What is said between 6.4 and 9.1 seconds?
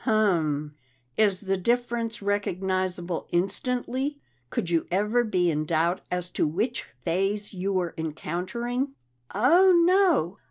which phase you were encountering?"